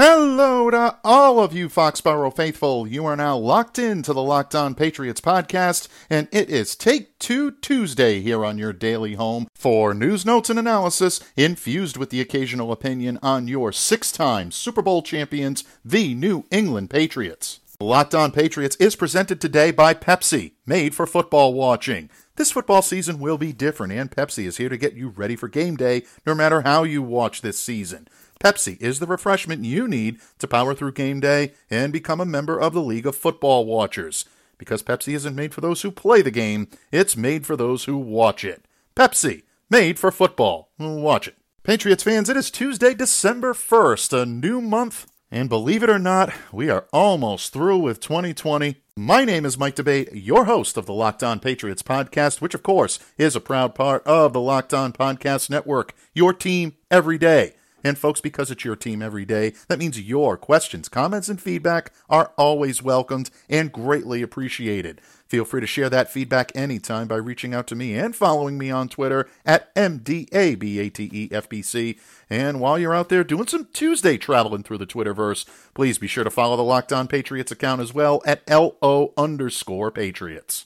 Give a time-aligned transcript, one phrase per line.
[0.00, 2.86] Hello to all of you Foxborough faithful.
[2.86, 7.18] You are now locked in to the Locked On Patriots podcast, and it is Take
[7.18, 12.20] Two Tuesday here on your daily home for news, notes, and analysis infused with the
[12.20, 17.58] occasional opinion on your six time Super Bowl champions, the New England Patriots.
[17.80, 22.08] Locked On Patriots is presented today by Pepsi, made for football watching.
[22.36, 25.48] This football season will be different, and Pepsi is here to get you ready for
[25.48, 28.06] game day no matter how you watch this season.
[28.38, 32.58] Pepsi is the refreshment you need to power through game day and become a member
[32.58, 34.24] of the League of Football Watchers.
[34.58, 37.96] Because Pepsi isn't made for those who play the game, it's made for those who
[37.96, 38.64] watch it.
[38.94, 40.70] Pepsi, made for football.
[40.78, 41.36] Watch it.
[41.62, 45.06] Patriots fans, it is Tuesday, December 1st, a new month.
[45.30, 48.76] And believe it or not, we are almost through with 2020.
[48.96, 52.62] My name is Mike D'Abate, your host of the Locked On Patriots podcast, which of
[52.62, 57.54] course is a proud part of the Locked On Podcast Network, your team every day.
[57.84, 61.92] And folks, because it's your team every day, that means your questions, comments, and feedback
[62.10, 65.00] are always welcomed and greatly appreciated.
[65.28, 68.70] Feel free to share that feedback anytime by reaching out to me and following me
[68.70, 71.98] on Twitter at MDABATEFBC.
[72.30, 75.44] And while you're out there doing some Tuesday traveling through the Twitterverse,
[75.74, 79.90] please be sure to follow the Locked On Patriots account as well at LO underscore
[79.90, 80.64] Patriots.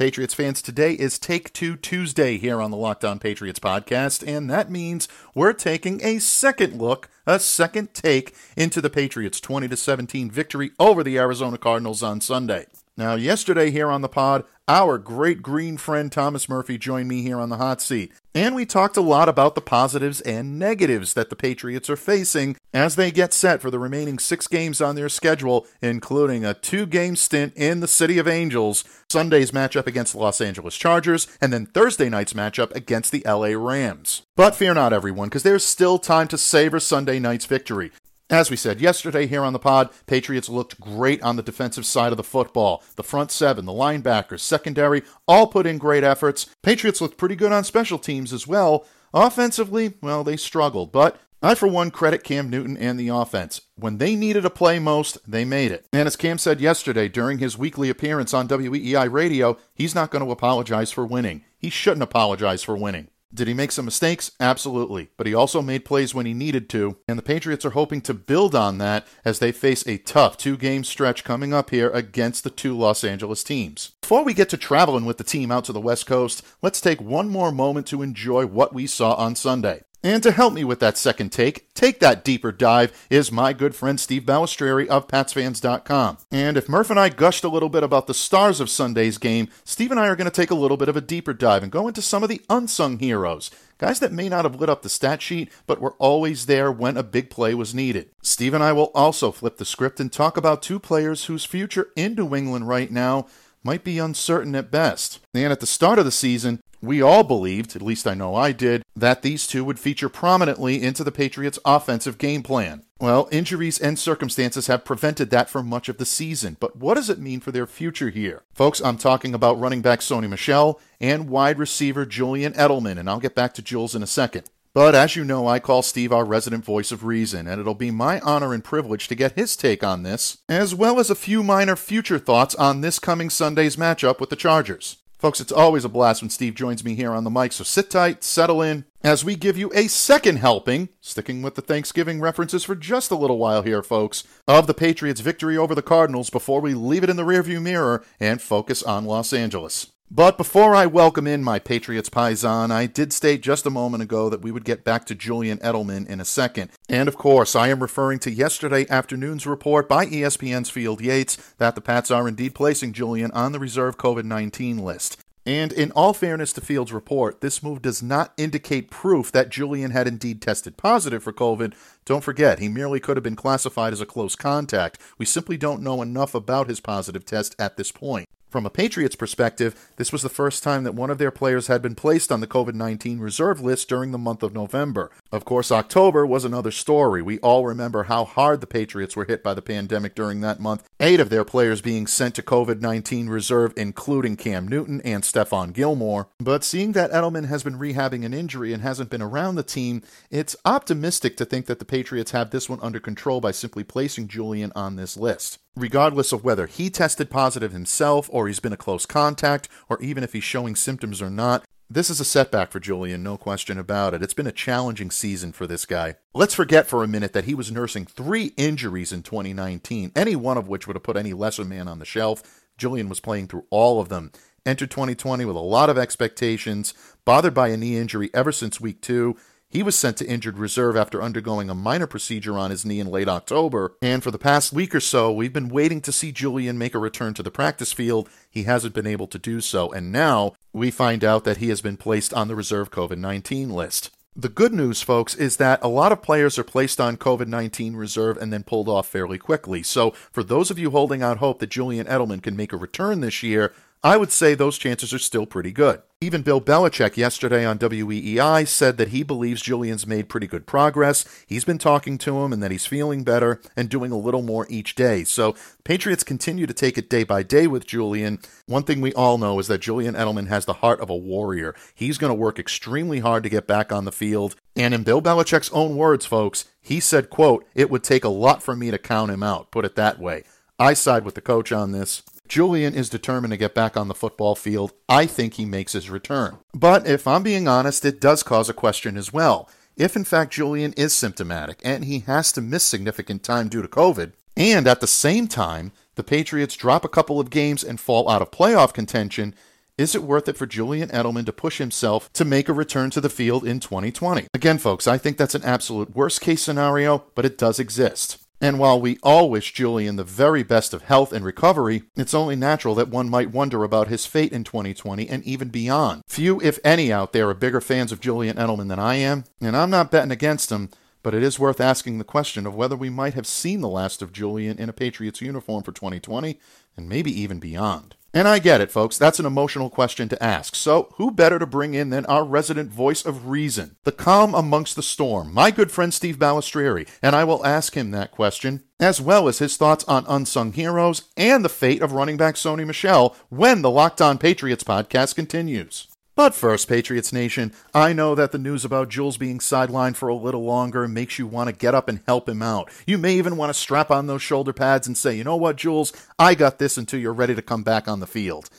[0.00, 4.48] Patriots fans, today is Take Two Tuesday here on the Locked On Patriots podcast, and
[4.48, 9.76] that means we're taking a second look, a second take into the Patriots' 20 to
[9.76, 12.64] 17 victory over the Arizona Cardinals on Sunday.
[12.96, 17.38] Now, yesterday here on the pod, our great green friend Thomas Murphy joined me here
[17.38, 18.10] on the hot seat.
[18.32, 22.56] And we talked a lot about the positives and negatives that the Patriots are facing
[22.72, 26.86] as they get set for the remaining six games on their schedule, including a two
[26.86, 31.52] game stint in the City of Angels, Sunday's matchup against the Los Angeles Chargers, and
[31.52, 34.22] then Thursday night's matchup against the LA Rams.
[34.36, 37.90] But fear not, everyone, because there's still time to savor Sunday night's victory.
[38.30, 42.12] As we said yesterday here on the pod, Patriots looked great on the defensive side
[42.12, 42.84] of the football.
[42.94, 46.46] The front seven, the linebackers, secondary, all put in great efforts.
[46.62, 48.86] Patriots looked pretty good on special teams as well.
[49.12, 53.62] Offensively, well, they struggled, but I, for one, credit Cam Newton and the offense.
[53.74, 55.86] When they needed a play most, they made it.
[55.92, 60.24] And as Cam said yesterday during his weekly appearance on WEEI radio, he's not going
[60.24, 61.42] to apologize for winning.
[61.58, 63.08] He shouldn't apologize for winning.
[63.32, 64.32] Did he make some mistakes?
[64.40, 65.10] Absolutely.
[65.16, 68.14] But he also made plays when he needed to, and the Patriots are hoping to
[68.14, 72.42] build on that as they face a tough two game stretch coming up here against
[72.42, 73.92] the two Los Angeles teams.
[74.00, 77.00] Before we get to traveling with the team out to the West Coast, let's take
[77.00, 79.82] one more moment to enjoy what we saw on Sunday.
[80.02, 83.74] And to help me with that second take, take that deeper dive, is my good
[83.74, 86.18] friend Steve Balestrieri of PatsFans.com.
[86.30, 89.48] And if Murph and I gushed a little bit about the stars of Sunday's game,
[89.62, 91.70] Steve and I are going to take a little bit of a deeper dive and
[91.70, 93.50] go into some of the unsung heroes.
[93.76, 96.96] Guys that may not have lit up the stat sheet, but were always there when
[96.96, 98.08] a big play was needed.
[98.22, 101.88] Steve and I will also flip the script and talk about two players whose future
[101.94, 103.26] in New England right now
[103.62, 105.20] might be uncertain at best.
[105.34, 108.52] And at the start of the season, we all believed, at least I know I
[108.52, 112.84] did, that these two would feature prominently into the Patriots' offensive game plan.
[112.98, 117.08] Well, injuries and circumstances have prevented that for much of the season, but what does
[117.08, 118.42] it mean for their future here?
[118.54, 123.20] Folks, I'm talking about running back Sony Michel and wide receiver Julian Edelman, and I'll
[123.20, 124.50] get back to Jules in a second.
[124.72, 127.90] But as you know, I call Steve our resident voice of reason, and it'll be
[127.90, 131.42] my honor and privilege to get his take on this, as well as a few
[131.42, 134.98] minor future thoughts on this coming Sunday's matchup with the Chargers.
[135.20, 137.90] Folks, it's always a blast when Steve joins me here on the mic, so sit
[137.90, 142.64] tight, settle in, as we give you a second helping, sticking with the Thanksgiving references
[142.64, 146.62] for just a little while here, folks, of the Patriots' victory over the Cardinals before
[146.62, 149.88] we leave it in the rearview mirror and focus on Los Angeles.
[150.12, 154.28] But before I welcome in my Patriots Paisan, I did state just a moment ago
[154.28, 156.72] that we would get back to Julian Edelman in a second.
[156.88, 161.76] And of course, I am referring to yesterday afternoon's report by ESPN's Field Yates that
[161.76, 165.16] the Pats are indeed placing Julian on the reserve COVID 19 list.
[165.46, 169.92] And in all fairness to Fields' report, this move does not indicate proof that Julian
[169.92, 171.72] had indeed tested positive for COVID.
[172.04, 175.00] Don't forget, he merely could have been classified as a close contact.
[175.18, 178.26] We simply don't know enough about his positive test at this point.
[178.50, 181.80] From a Patriots perspective, this was the first time that one of their players had
[181.80, 185.12] been placed on the COVID 19 reserve list during the month of November.
[185.32, 187.22] Of course, October was another story.
[187.22, 190.88] We all remember how hard the Patriots were hit by the pandemic during that month.
[190.98, 195.72] Eight of their players being sent to COVID 19 reserve, including Cam Newton and Stephon
[195.72, 196.28] Gilmore.
[196.38, 200.02] But seeing that Edelman has been rehabbing an injury and hasn't been around the team,
[200.30, 204.26] it's optimistic to think that the Patriots have this one under control by simply placing
[204.26, 205.58] Julian on this list.
[205.76, 210.24] Regardless of whether he tested positive himself, or he's been a close contact, or even
[210.24, 214.14] if he's showing symptoms or not, this is a setback for Julian, no question about
[214.14, 214.22] it.
[214.22, 216.14] It's been a challenging season for this guy.
[216.32, 220.56] Let's forget for a minute that he was nursing three injuries in 2019, any one
[220.56, 222.62] of which would have put any lesser man on the shelf.
[222.78, 224.30] Julian was playing through all of them.
[224.64, 226.94] Entered 2020 with a lot of expectations,
[227.24, 229.36] bothered by a knee injury ever since week two,
[229.70, 233.06] he was sent to injured reserve after undergoing a minor procedure on his knee in
[233.06, 236.76] late October, and for the past week or so, we've been waiting to see Julian
[236.76, 238.28] make a return to the practice field.
[238.50, 241.80] He hasn't been able to do so, and now we find out that he has
[241.80, 244.10] been placed on the reserve COVID 19 list.
[244.36, 247.94] The good news, folks, is that a lot of players are placed on COVID 19
[247.94, 249.82] reserve and then pulled off fairly quickly.
[249.82, 253.20] So, for those of you holding out hope that Julian Edelman can make a return
[253.20, 256.00] this year, I would say those chances are still pretty good.
[256.22, 261.26] Even Bill Belichick yesterday on WEEI said that he believes Julian's made pretty good progress.
[261.46, 264.66] He's been talking to him and that he's feeling better and doing a little more
[264.70, 265.24] each day.
[265.24, 265.54] So,
[265.84, 268.38] Patriots continue to take it day by day with Julian.
[268.64, 271.74] One thing we all know is that Julian Edelman has the heart of a warrior.
[271.94, 274.56] He's going to work extremely hard to get back on the field.
[274.74, 278.62] And in Bill Belichick's own words, folks, he said, quote, "It would take a lot
[278.62, 280.44] for me to count him out." Put it that way.
[280.78, 282.22] I side with the coach on this.
[282.50, 284.92] Julian is determined to get back on the football field.
[285.08, 286.58] I think he makes his return.
[286.74, 289.70] But if I'm being honest, it does cause a question as well.
[289.96, 293.88] If in fact Julian is symptomatic and he has to miss significant time due to
[293.88, 298.28] COVID, and at the same time the Patriots drop a couple of games and fall
[298.28, 299.54] out of playoff contention,
[299.96, 303.20] is it worth it for Julian Edelman to push himself to make a return to
[303.20, 304.48] the field in 2020?
[304.52, 308.38] Again, folks, I think that's an absolute worst case scenario, but it does exist.
[308.60, 312.56] And while we all wish Julian the very best of health and recovery, it's only
[312.56, 316.22] natural that one might wonder about his fate in 2020 and even beyond.
[316.28, 319.74] Few, if any, out there are bigger fans of Julian Edelman than I am, and
[319.74, 320.90] I'm not betting against him,
[321.22, 324.22] but it is worth asking the question of whether we might have seen the last
[324.22, 326.58] of Julian in a Patriots uniform for 2020
[326.96, 328.16] and maybe even beyond.
[328.32, 329.18] And I get it, folks.
[329.18, 330.76] That's an emotional question to ask.
[330.76, 334.94] So, who better to bring in than our resident voice of reason, the calm amongst
[334.94, 337.08] the storm, my good friend Steve Balestrieri?
[337.22, 341.24] And I will ask him that question, as well as his thoughts on unsung heroes
[341.36, 346.06] and the fate of running back Sony Michel when the Locked On Patriots podcast continues.
[346.40, 350.34] But first, Patriots Nation, I know that the news about Jules being sidelined for a
[350.34, 352.90] little longer makes you want to get up and help him out.
[353.06, 355.76] You may even want to strap on those shoulder pads and say, you know what,
[355.76, 358.70] Jules, I got this until you're ready to come back on the field.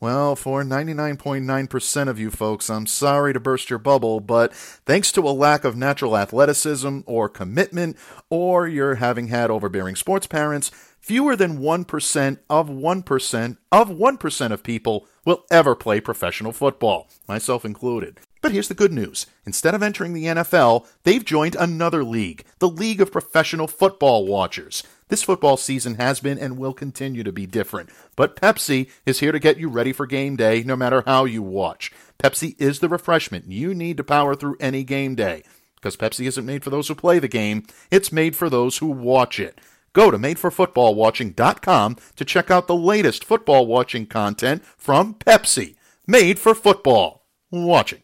[0.00, 5.20] Well, for 99.9% of you folks, I'm sorry to burst your bubble, but thanks to
[5.20, 7.98] a lack of natural athleticism or commitment,
[8.30, 14.62] or you're having had overbearing sports parents, fewer than 1% of 1% of 1% of
[14.62, 18.18] people will ever play professional football, myself included.
[18.40, 19.26] But here's the good news.
[19.46, 24.82] Instead of entering the NFL, they've joined another league, the League of Professional Football Watchers.
[25.08, 29.30] This football season has been and will continue to be different, but Pepsi is here
[29.30, 31.92] to get you ready for game day no matter how you watch.
[32.18, 35.44] Pepsi is the refreshment you need to power through any game day.
[35.76, 38.86] Because Pepsi isn't made for those who play the game, it's made for those who
[38.86, 39.60] watch it.
[39.92, 45.76] Go to madeforfootballwatching.com to check out the latest football watching content from Pepsi.
[46.06, 48.02] Made for football watching.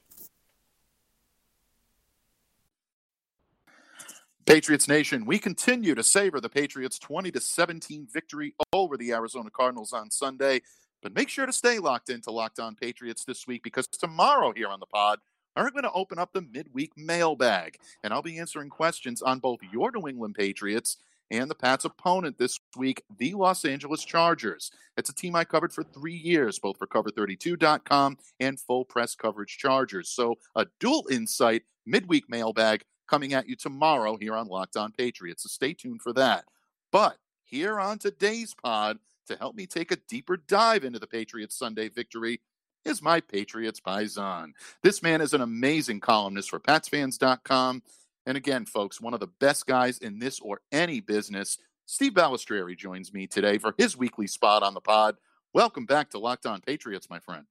[4.49, 9.51] Patriots Nation, we continue to savor the Patriots' 20 to 17 victory over the Arizona
[9.51, 10.63] Cardinals on Sunday.
[11.03, 14.69] But make sure to stay locked into Locked On Patriots this week because tomorrow here
[14.69, 15.19] on the pod,
[15.55, 19.59] I'm going to open up the midweek mailbag and I'll be answering questions on both
[19.71, 20.97] your New England Patriots
[21.31, 24.71] and the Pats' opponent this week, the Los Angeles Chargers.
[24.97, 29.59] It's a team I covered for three years, both for Cover32.com and Full Press Coverage
[29.59, 30.09] Chargers.
[30.09, 35.43] So a dual insight midweek mailbag coming at you tomorrow here on Locked On Patriots.
[35.43, 36.45] So stay tuned for that.
[36.93, 41.59] But here on today's pod, to help me take a deeper dive into the Patriots'
[41.59, 42.41] Sunday victory,
[42.85, 44.53] is my Patriots Paisan.
[44.83, 47.83] This man is an amazing columnist for PatsFans.com
[48.27, 52.77] and again, folks, one of the best guys in this or any business, Steve Balestrieri
[52.77, 55.17] joins me today for his weekly spot on the pod.
[55.55, 57.45] Welcome back to Locked On Patriots, my friend.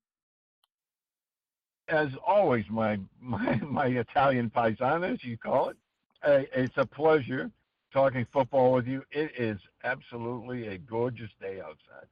[1.87, 5.77] As always, my my, my Italian paisana, as you call it,
[6.23, 7.49] uh, it's a pleasure
[7.91, 9.03] talking football with you.
[9.11, 12.07] It is absolutely a gorgeous day outside.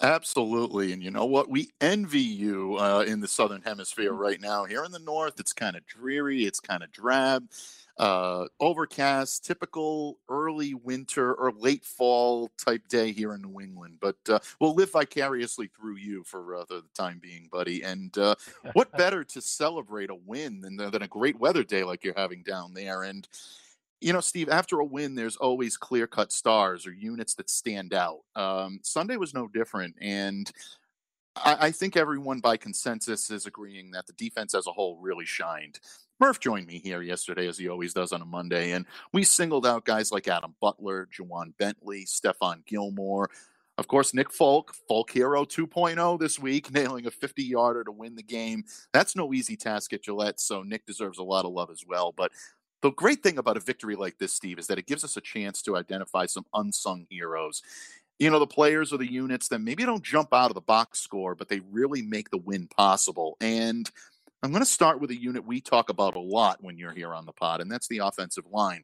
[0.00, 0.92] Absolutely.
[0.92, 1.48] And you know what?
[1.48, 4.64] We envy you uh, in the Southern Hemisphere right now.
[4.64, 7.48] Here in the North, it's kind of dreary, it's kind of drab,
[7.98, 13.98] uh, overcast, typical early winter or late fall type day here in New England.
[14.00, 17.82] But uh, we'll live vicariously through you for uh, the time being, buddy.
[17.82, 18.34] And uh,
[18.72, 22.42] what better to celebrate a win than, than a great weather day like you're having
[22.42, 23.02] down there?
[23.04, 23.28] And
[24.02, 27.94] you know, Steve, after a win, there's always clear cut stars or units that stand
[27.94, 28.20] out.
[28.34, 29.94] Um, Sunday was no different.
[30.00, 30.50] And
[31.36, 35.24] I, I, think everyone by consensus is agreeing that the defense as a whole really
[35.24, 35.78] shined.
[36.20, 39.66] Murph joined me here yesterday, as he always does on a Monday, and we singled
[39.66, 43.28] out guys like Adam Butler, Ja'Whaun Bentley, Stephon Gilmore.
[43.78, 48.14] Of course, Nick Folk, Folk Hero 2.0 this week, nailing a 50 yarder to win
[48.14, 48.64] the game.
[48.92, 52.12] That's no easy task at Gillette, so Nick deserves a lot of love as well.
[52.12, 52.30] But
[52.82, 55.20] the great thing about a victory like this, Steve, is that it gives us a
[55.20, 57.62] chance to identify some unsung heroes.
[58.18, 61.00] You know, the players or the units that maybe don't jump out of the box
[61.00, 63.36] score, but they really make the win possible.
[63.40, 63.90] And
[64.42, 67.14] I'm going to start with a unit we talk about a lot when you're here
[67.14, 68.82] on the pod, and that's the offensive line.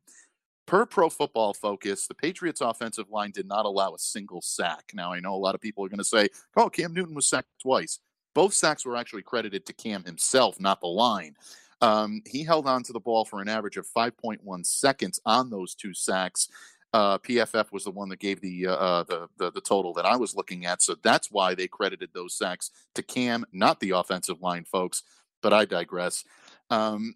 [0.67, 4.93] Per Pro Football Focus, the Patriots' offensive line did not allow a single sack.
[4.95, 7.27] Now, I know a lot of people are going to say, oh, Cam Newton was
[7.27, 7.99] sacked twice.
[8.35, 11.35] Both sacks were actually credited to Cam himself, not the line.
[11.81, 15.75] Um, he held on to the ball for an average of 5.1 seconds on those
[15.75, 16.49] two sacks.
[16.93, 20.07] Uh, PFF was the one that gave the, uh, uh, the, the the total that
[20.07, 23.91] I was looking at, so that's why they credited those sacks to Cam, not the
[23.91, 25.03] offensive line folks.
[25.43, 26.25] But I digress.
[26.71, 27.15] Um,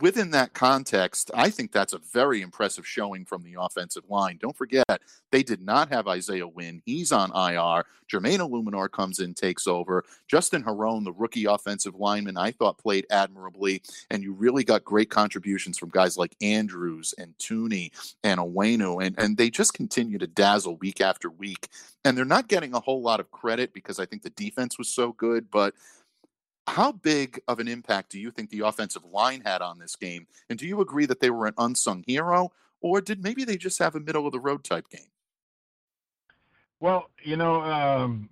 [0.00, 4.38] within that context, I think that's a very impressive showing from the offensive line.
[4.40, 6.82] Don't forget, they did not have Isaiah Wynn.
[6.86, 7.84] He's on IR.
[8.10, 10.04] Jermaine Eluemunor comes in, takes over.
[10.28, 13.82] Justin Herron, the rookie offensive lineman, I thought played admirably.
[14.10, 17.90] And you really got great contributions from guys like Andrews and Thuney
[18.22, 19.04] and Onwenu.
[19.04, 21.68] And, and they just continue to dazzle week after week.
[22.04, 24.88] And they're not getting a whole lot of credit because I think the defense was
[24.88, 25.74] so good, but
[26.66, 30.26] how big of an impact do you think the offensive line had on this game?
[30.48, 33.78] And do you agree that they were an unsung hero, or did maybe they just
[33.78, 35.10] have a middle of the road type game?
[36.80, 38.28] Well, you know, um,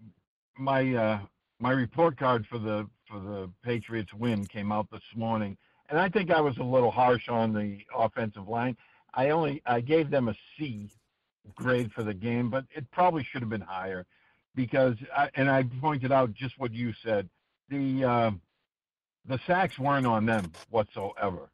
[0.59, 1.21] my uh,
[1.61, 5.57] my report card for the for the Patriots win came out this morning,
[5.89, 8.77] and I think I was a little harsh on the offensive line.
[9.15, 10.91] I only I gave them a C
[11.55, 14.07] grade for the game, but it probably should have been higher
[14.55, 17.29] because I, and I pointed out just what you said
[17.69, 18.31] the uh,
[19.26, 21.50] the sacks weren't on them whatsoever.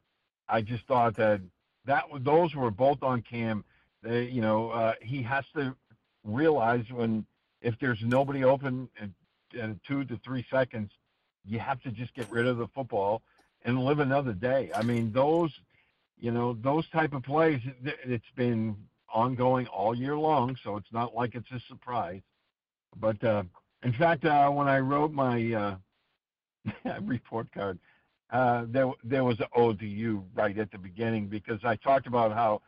[0.48, 1.40] I just thought that
[1.84, 3.64] that those were both on Cam.
[4.02, 5.74] They, you know, uh, he has to
[6.24, 7.26] realize when
[7.60, 9.14] if there's nobody open in,
[9.58, 10.90] in two to three seconds,
[11.44, 13.22] you have to just get rid of the football
[13.64, 14.70] and live another day.
[14.74, 15.52] I mean, those,
[16.18, 17.60] you know, those type of plays.
[17.82, 18.76] It's been
[19.12, 22.22] ongoing all year long, so it's not like it's a surprise.
[22.96, 23.44] But uh,
[23.82, 25.76] in fact, uh, when I wrote my uh,
[27.02, 27.78] report card.
[28.30, 32.60] Uh, there, there was an you right at the beginning because I talked about how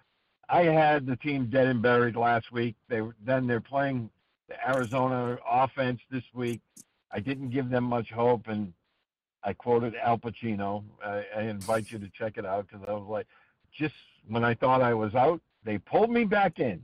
[0.49, 2.77] I had the team dead and buried last week.
[2.89, 4.11] They then they're playing
[4.49, 6.61] the Arizona offense this week.
[7.13, 8.73] I didn't give them much hope, and
[9.45, 10.85] I quoted Al Pacino.
[11.05, 13.27] I, I invite you to check it out because I was like,
[13.73, 13.95] just
[14.29, 16.83] when I thought I was out, they pulled me back in.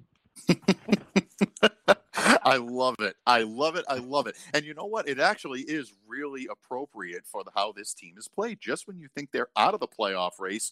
[2.46, 3.16] I love it.
[3.26, 3.84] I love it.
[3.88, 4.36] I love it.
[4.54, 5.08] And you know what?
[5.08, 8.60] It actually is really appropriate for the, how this team is played.
[8.60, 10.70] Just when you think they're out of the playoff race,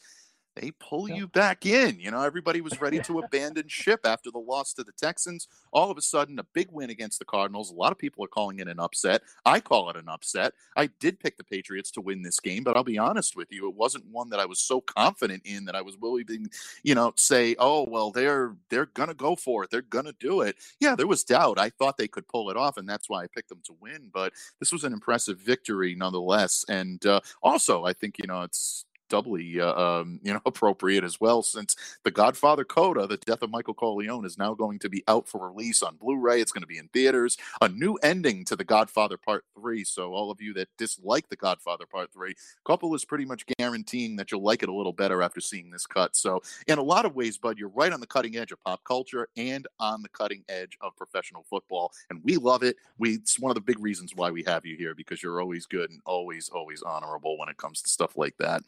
[0.57, 1.99] they pull you back in.
[1.99, 5.49] You know, everybody was ready to abandon ship after the loss to the Texans.
[5.73, 7.71] All of a sudden, a big win against the Cardinals.
[7.71, 9.23] A lot of people are calling it an upset.
[9.45, 10.55] I call it an upset.
[10.77, 13.69] I did pick the Patriots to win this game, but I'll be honest with you,
[13.69, 16.49] it wasn't one that I was so confident in that I was willing to,
[16.83, 19.71] you know, say, "Oh, well, they're they're gonna go for it.
[19.71, 21.59] They're gonna do it." Yeah, there was doubt.
[21.59, 24.11] I thought they could pull it off, and that's why I picked them to win.
[24.13, 26.65] But this was an impressive victory nonetheless.
[26.69, 31.21] And uh, also, I think you know it's doubly uh, um, you know appropriate as
[31.21, 35.05] well since the Godfather Coda, the death of Michael Corleone, is now going to be
[35.07, 36.41] out for release on Blu-ray.
[36.41, 37.37] It's going to be in theaters.
[37.61, 39.85] A new ending to the Godfather Part Three.
[39.85, 42.35] So all of you that dislike the Godfather Part Three,
[42.67, 45.87] Coppola is pretty much guaranteeing that you'll like it a little better after seeing this
[45.87, 46.17] cut.
[46.17, 48.83] So in a lot of ways, Bud, you're right on the cutting edge of pop
[48.85, 52.77] culture and on the cutting edge of professional football, and we love it.
[52.99, 55.67] We it's one of the big reasons why we have you here because you're always
[55.67, 58.63] good and always always honorable when it comes to stuff like that.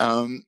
[0.00, 0.44] Um,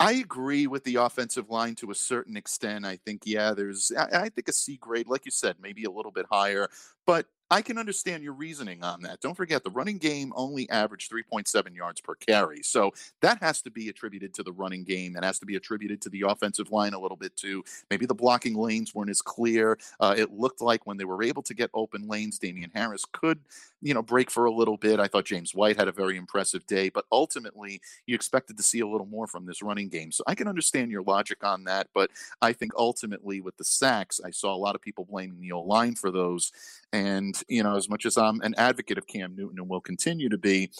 [0.00, 2.84] I agree with the offensive line to a certain extent.
[2.84, 5.90] I think, yeah, there's, I, I, think a C grade, like you said, maybe a
[5.90, 6.68] little bit higher.
[7.06, 9.20] But I can understand your reasoning on that.
[9.20, 12.62] Don't forget, the running game only averaged 3.7 yards per carry.
[12.62, 15.12] So that has to be attributed to the running game.
[15.12, 17.62] That has to be attributed to the offensive line a little bit too.
[17.90, 19.76] Maybe the blocking lanes weren't as clear.
[20.00, 23.38] Uh, it looked like when they were able to get open lanes, Damien Harris could,
[23.82, 24.98] you know, break for a little bit.
[24.98, 28.80] I thought James White had a very impressive day, but ultimately you expected to see
[28.80, 30.10] a little more from this running game.
[30.10, 34.22] So I can understand your logic on that, but I think ultimately with the sacks,
[34.24, 36.50] I saw a lot of people blaming the O line for those.
[36.94, 40.28] And, you know, as much as I'm an advocate of Cam Newton and will continue
[40.28, 40.70] to be,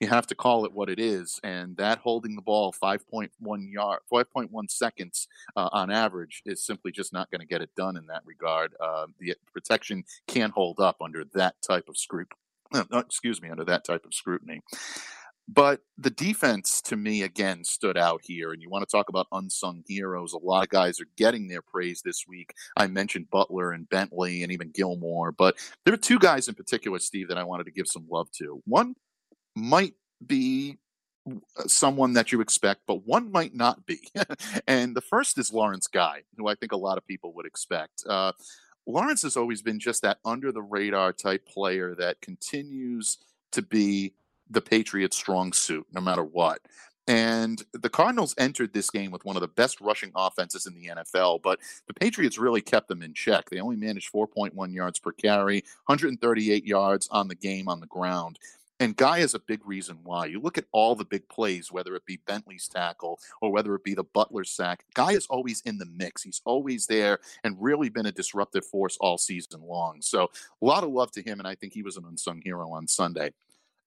[0.00, 1.40] you have to call it what it is.
[1.42, 3.30] And that holding the ball 5.1
[3.72, 7.96] yard, 5.1 seconds uh, on average is simply just not going to get it done
[7.96, 8.74] in that regard.
[8.80, 12.38] Uh, the protection can't hold up under that type of scrutiny.
[12.92, 14.60] Excuse me, under that type of scrutiny.
[15.48, 18.52] But the defense to me again stood out here.
[18.52, 20.34] And you want to talk about unsung heroes.
[20.34, 22.52] A lot of guys are getting their praise this week.
[22.76, 26.98] I mentioned Butler and Bentley and even Gilmore, but there are two guys in particular,
[26.98, 28.62] Steve, that I wanted to give some love to.
[28.66, 28.94] One
[29.56, 29.94] might
[30.26, 30.76] be
[31.26, 34.00] uh, someone that you expect, but one might not be.
[34.66, 38.04] and the first is Lawrence Guy, who I think a lot of people would expect.
[38.06, 38.32] Uh,
[38.86, 43.18] Lawrence has always been just that under the radar type player that continues
[43.52, 44.12] to be
[44.50, 46.60] the Patriots' strong suit, no matter what.
[47.08, 50.88] And the Cardinals entered this game with one of the best rushing offenses in the
[50.88, 53.48] NFL, but the Patriots really kept them in check.
[53.48, 58.38] They only managed 4.1 yards per carry, 138 yards on the game on the ground.
[58.80, 60.26] And Guy is a big reason why.
[60.26, 63.82] You look at all the big plays, whether it be Bentley's tackle or whether it
[63.82, 66.22] be the Butler sack, Guy is always in the mix.
[66.22, 70.02] He's always there and really been a disruptive force all season long.
[70.02, 70.30] So
[70.62, 72.86] a lot of love to him, and I think he was an unsung hero on
[72.86, 73.32] Sunday.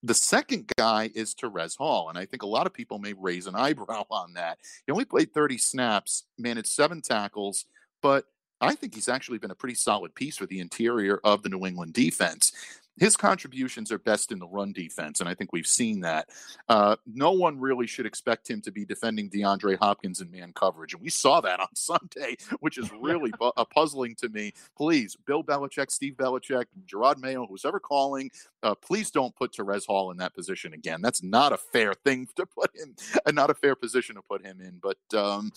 [0.03, 3.47] The second guy is Terez Hall, and I think a lot of people may raise
[3.47, 4.57] an eyebrow on that.
[4.85, 7.65] He only played 30 snaps, managed seven tackles,
[8.01, 8.25] but
[8.59, 11.65] I think he's actually been a pretty solid piece for the interior of the New
[11.65, 12.51] England defense
[12.97, 16.29] his contributions are best in the run defense, and I think we've seen that.
[16.67, 20.93] Uh, no one really should expect him to be defending DeAndre Hopkins in man coverage,
[20.93, 24.53] and we saw that on Sunday, which is really pu- puzzling to me.
[24.77, 28.29] Please, Bill Belichick, Steve Belichick, Jerod Mayo, who's ever calling,
[28.63, 31.01] uh, please don't put Terez Hall in that position again.
[31.01, 32.95] That's not a fair thing to put him,
[33.33, 34.79] not a fair position to put him in.
[34.81, 35.51] But um,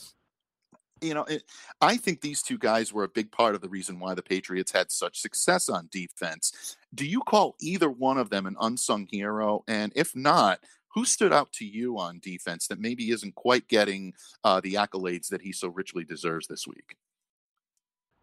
[1.01, 1.45] you know, it,
[1.81, 4.73] I think these two guys were a big part of the reason why the Patriots
[4.73, 6.77] had such success on defense.
[6.95, 9.65] Do you call either one of them an unsung hero?
[9.69, 10.61] And if not,
[10.95, 14.15] who stood out to you on defense that maybe isn't quite getting
[14.45, 16.97] uh, the accolades that he so richly deserves this week?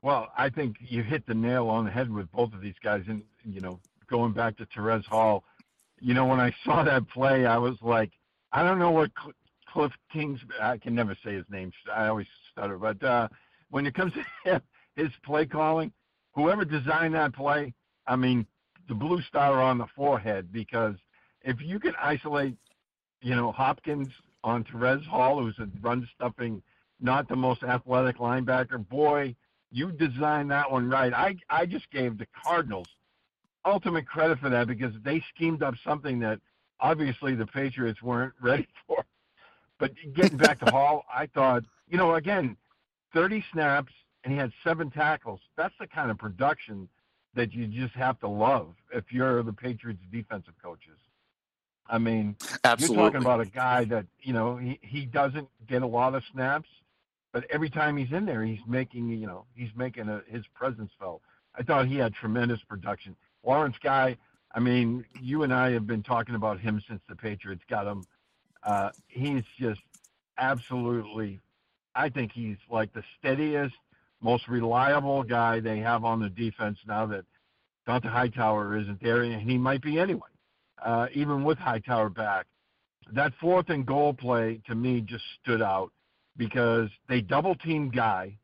[0.01, 3.03] Well, I think you hit the nail on the head with both of these guys.
[3.07, 5.43] And, you know, going back to Terez Hall,
[5.99, 8.11] you know, when I saw that play, I was like,
[8.51, 9.11] I don't know what
[9.67, 11.71] Cliff Kings, I can never say his name.
[11.93, 12.77] I always stutter.
[12.77, 13.27] But uh,
[13.69, 14.13] when it comes
[14.45, 14.61] to
[14.95, 15.91] his play calling,
[16.33, 17.73] whoever designed that play,
[18.07, 18.45] I mean,
[18.87, 20.95] the blue star on the forehead because
[21.43, 22.55] if you can isolate,
[23.21, 24.09] you know, Hopkins
[24.43, 26.61] on Terez Hall, who's a run stuffing,
[26.99, 29.35] not the most athletic linebacker, boy,
[29.71, 31.13] you designed that one right.
[31.13, 32.87] I I just gave the Cardinals
[33.65, 36.39] ultimate credit for that because they schemed up something that
[36.79, 39.05] obviously the Patriots weren't ready for.
[39.79, 42.57] But getting back to Hall, I thought, you know, again,
[43.13, 45.41] 30 snaps and he had seven tackles.
[45.57, 46.89] That's the kind of production
[47.35, 50.97] that you just have to love if you're the Patriots defensive coaches.
[51.87, 52.95] I mean, Absolutely.
[52.95, 56.23] you're talking about a guy that, you know, he, he doesn't get a lot of
[56.31, 56.69] snaps,
[57.33, 60.91] but every time he's in there, he's making, you know, he's making a, his presence
[60.99, 61.21] felt.
[61.55, 63.15] I thought he had tremendous production.
[63.43, 64.17] Lawrence Guy,
[64.53, 68.03] I mean, you and I have been talking about him since the Patriots got him
[68.63, 69.81] uh, he's just
[70.37, 71.39] absolutely,
[71.95, 73.75] I think he's like the steadiest,
[74.21, 77.25] most reliable guy they have on the defense now that
[77.87, 80.29] Dont'a Hightower isn't there, and he might be anyway,
[80.83, 82.45] uh, even with Hightower back.
[83.13, 85.91] That fourth and goal play to me just stood out
[86.37, 88.37] because they double teamed Guy,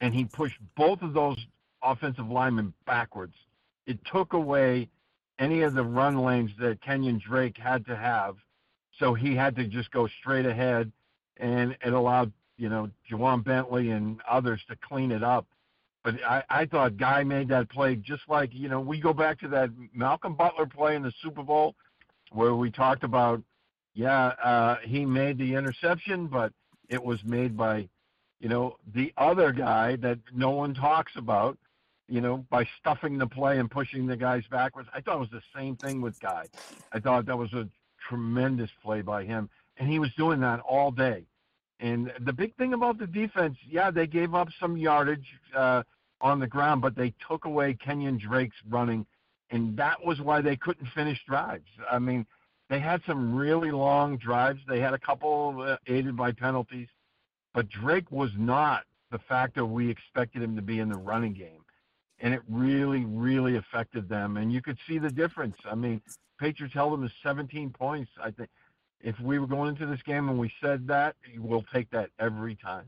[0.00, 1.38] and he pushed both of those
[1.82, 3.34] offensive linemen backwards.
[3.86, 4.88] It took away
[5.38, 8.36] any of the run lanes that Kenyon Drake had to have
[8.98, 10.90] so he had to just go straight ahead,
[11.36, 15.46] and it allowed you know Ja'Whaun Bentley and others to clean it up.
[16.04, 19.40] But I, I thought Guy made that play just like you know we go back
[19.40, 21.74] to that Malcolm Butler play in the Super Bowl
[22.32, 23.42] where we talked about
[23.94, 26.52] yeah uh, he made the interception, but
[26.88, 27.88] it was made by
[28.40, 31.58] you know the other guy that no one talks about
[32.08, 34.88] you know, by stuffing the play and pushing the guys backwards.
[34.94, 36.46] I thought it was the same thing with Guy.
[36.92, 37.68] I thought that was a
[38.08, 41.24] tremendous play by him, and he was doing that all day.
[41.80, 45.82] And the big thing about the defense, yeah, they gave up some yardage uh,
[46.20, 49.06] on the ground, but they took away Kenyon Drake's running
[49.50, 51.68] and that was why they couldn't finish drives.
[51.90, 52.26] I mean,
[52.68, 54.60] they had some really long drives.
[54.68, 56.88] They had a couple uh, aided by penalties,
[57.54, 61.64] but Drake was not the factor we expected him to be in the running game,
[62.18, 64.36] and it really, really affected them.
[64.36, 65.56] And you could see the difference.
[65.64, 66.02] I mean,
[66.40, 68.10] Patriots held them to 17 points.
[68.20, 68.50] I think
[69.00, 72.56] if we were going into this game and we said that, we'll take that every
[72.56, 72.86] time.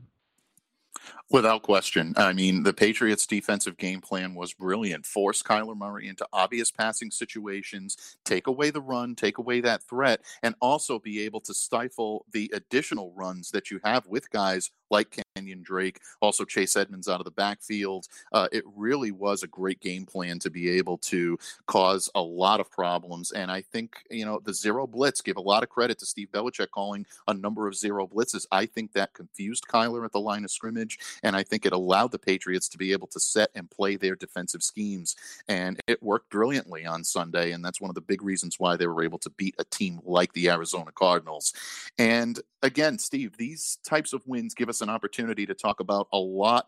[1.31, 2.13] Without question.
[2.17, 5.05] I mean, the Patriots' defensive game plan was brilliant.
[5.05, 10.21] Force Kyler Murray into obvious passing situations, take away the run, take away that threat,
[10.41, 15.21] and also be able to stifle the additional runs that you have with guys like
[15.49, 18.07] Kenyon Drake, also Chase Edmonds out of the backfield.
[18.31, 22.59] Uh, it really was a great game plan to be able to cause a lot
[22.59, 23.31] of problems.
[23.31, 26.29] And I think, you know, the zero blitz, give a lot of credit to Steve
[26.31, 28.45] Belichick calling a number of zero blitzes.
[28.51, 30.99] I think that confused Kyler at the line of scrimmage.
[31.23, 34.15] And I think it allowed the Patriots to be able to set and play their
[34.15, 35.15] defensive schemes.
[35.47, 37.51] And it worked brilliantly on Sunday.
[37.51, 39.99] And that's one of the big reasons why they were able to beat a team
[40.03, 41.53] like the Arizona Cardinals.
[41.97, 46.17] And again, Steve, these types of wins give us an opportunity to talk about a
[46.17, 46.65] lot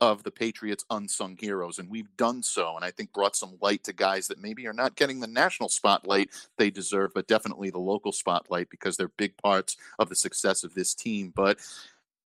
[0.00, 3.84] of the Patriots' unsung heroes, and we've done so, and I think brought some light
[3.84, 7.78] to guys that maybe are not getting the national spotlight they deserve, but definitely the
[7.78, 11.32] local spotlight because they're big parts of the success of this team.
[11.34, 11.58] But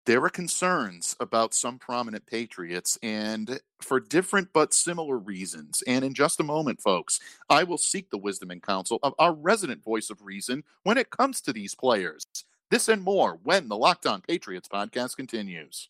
[0.06, 5.82] there are concerns about some prominent Patriots, and for different but similar reasons.
[5.86, 9.34] And in just a moment, folks, I will seek the wisdom and counsel of our
[9.34, 12.26] resident voice of reason when it comes to these players.
[12.70, 15.88] This and more when the Locked On Patriots podcast continues.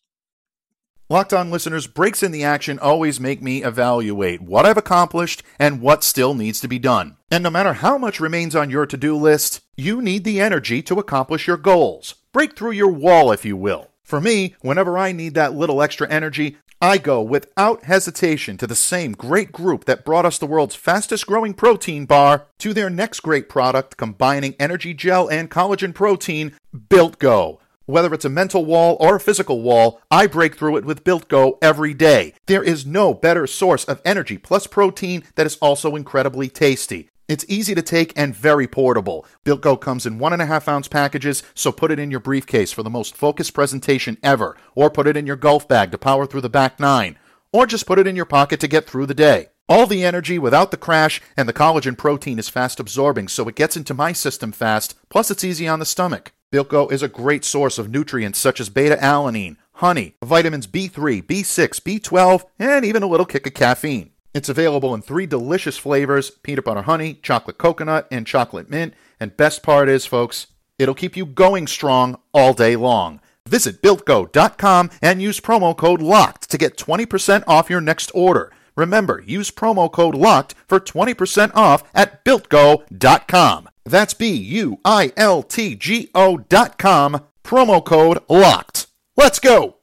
[1.09, 5.81] Locked On listeners, breaks in the action always make me evaluate what I've accomplished and
[5.81, 7.17] what still needs to be done.
[7.29, 10.81] And no matter how much remains on your to do list, you need the energy
[10.83, 12.15] to accomplish your goals.
[12.31, 13.89] Break through your wall, if you will.
[14.09, 18.73] For me, whenever I need that little extra energy, I go without hesitation to the
[18.73, 23.19] same great group that brought us the world's fastest growing protein bar to their next
[23.19, 26.53] great product combining energy gel and collagen protein,
[26.89, 27.59] Built Go.
[27.85, 31.27] Whether it's a mental wall or a physical wall, I break through it with Built
[31.27, 32.33] Go every day.
[32.47, 37.09] There is no better source of energy plus protein that is also incredibly tasty.
[37.29, 39.23] It's easy to take and very portable.
[39.43, 42.19] Built Go comes in one and a half ounce packages, so put it in your
[42.19, 45.99] briefcase for the most focused presentation ever, or put it in your golf bag to
[45.99, 47.19] power through the back nine,
[47.53, 49.49] or just put it in your pocket to get through the day.
[49.69, 53.53] All the energy without the crash, and the collagen protein is fast absorbing, so it
[53.53, 56.33] gets into my system fast, plus it's easy on the stomach.
[56.51, 61.23] Built Go is a great source of nutrients such as beta alanine, honey, vitamins B3,
[61.23, 64.09] B6, B12, and even a little kick of caffeine.
[64.33, 68.93] It's available in three delicious flavors peanut butter honey, chocolate coconut, and chocolate mint.
[69.19, 73.21] And best part is, folks, it'll keep you going strong all day long.
[73.47, 78.51] Visit builtgo.com and use promo code LOCKED to get 20% off your next order.
[78.75, 83.69] Remember, use promo code LOCKED for 20% off at builtgo.com.
[83.85, 88.85] That's B U I L T G O.com, promo code LOCKED.
[89.17, 89.78] Let's go!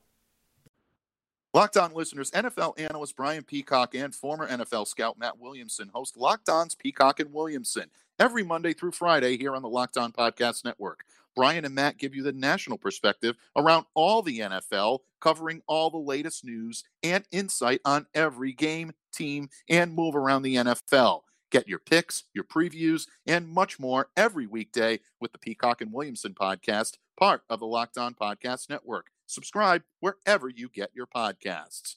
[1.56, 6.50] Locked On listeners, NFL analyst Brian Peacock and former NFL scout Matt Williamson host Locked
[6.50, 7.86] On's Peacock and Williamson
[8.18, 11.04] every Monday through Friday here on the Locked On Podcast Network.
[11.34, 15.96] Brian and Matt give you the national perspective around all the NFL, covering all the
[15.96, 21.22] latest news and insight on every game, team, and move around the NFL.
[21.50, 26.34] Get your picks, your previews, and much more every weekday with the Peacock and Williamson
[26.34, 29.06] podcast, part of the Locked On Podcast Network.
[29.26, 31.96] Subscribe wherever you get your podcasts.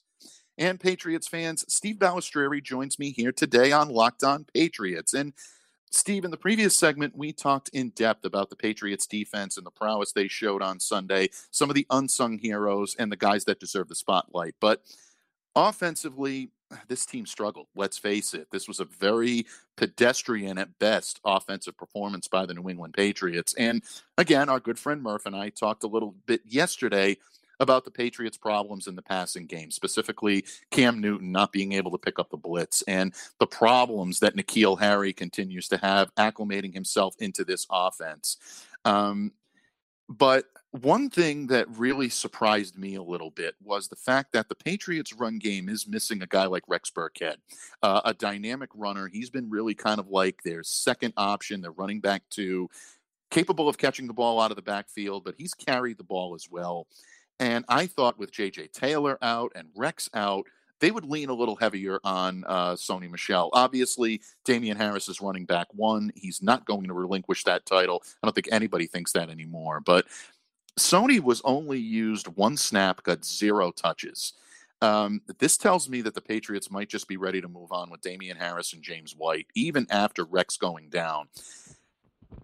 [0.58, 5.14] And Patriots fans, Steve Balestrieri joins me here today on Locked On Patriots.
[5.14, 5.34] And
[5.92, 9.72] Steve, in the previous segment, we talked in depth about the Patriots defense and the
[9.72, 13.88] prowess they showed on Sunday, some of the unsung heroes and the guys that deserve
[13.88, 14.54] the spotlight.
[14.60, 14.84] But
[15.56, 16.52] offensively,
[16.88, 17.68] this team struggled.
[17.76, 18.48] Let's face it.
[18.52, 19.46] This was a very
[19.78, 23.54] pedestrian at best offensive performance by the New England Patriots.
[23.58, 23.84] And
[24.18, 27.18] again, our good friend Murph and I talked a little bit yesterday
[27.60, 31.98] about the Patriots' problems in the passing game, specifically Cam Newton not being able to
[31.98, 37.16] pick up the blitz and the problems that N'Keal Harry continues to have acclimating himself
[37.20, 38.38] into this offense.
[38.86, 39.34] Um,
[40.08, 44.56] but one thing that really surprised me a little bit was the fact that the
[44.56, 47.38] Patriots' run game is missing a guy like Rex Burkhead,
[47.82, 49.08] uh, a dynamic runner.
[49.08, 52.70] He's been really kind of like their second option, their running back two,
[53.32, 56.48] capable of catching the ball out of the backfield, but he's carried the ball as
[56.52, 56.86] well.
[57.40, 58.68] And I thought with J.J.
[58.68, 60.46] Taylor out and Rex out,
[60.82, 63.50] they would lean a little heavier on uh, Sony Michel.
[63.54, 66.12] Obviously, Damien Harris is running back one.
[66.16, 68.04] He's not going to relinquish that title.
[68.22, 69.82] I don't think anybody thinks that anymore.
[69.82, 70.06] But
[70.80, 74.34] Sony was only used one snap, got zero touches.
[74.82, 78.02] Um, this tells me that the Patriots might just be ready to move on with
[78.02, 81.28] Damien Harris and James White, even after Rex going down.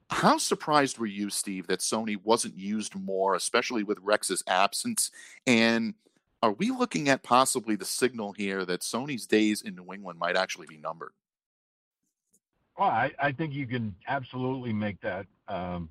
[0.10, 5.12] How surprised were you, Steve, that Sony wasn't used more, especially with Rex's absence?
[5.48, 5.93] And
[6.43, 10.36] are we looking at possibly the signal here that Sony's days in New England might
[10.36, 11.13] actually be numbered?
[12.78, 15.26] Well, I, I think you can absolutely make that.
[15.48, 15.89] Um,